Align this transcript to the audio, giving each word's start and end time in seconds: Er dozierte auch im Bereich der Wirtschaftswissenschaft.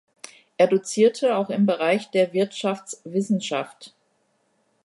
Er 0.57 0.65
dozierte 0.65 1.35
auch 1.37 1.51
im 1.51 1.67
Bereich 1.67 2.09
der 2.09 2.33
Wirtschaftswissenschaft. 2.33 3.93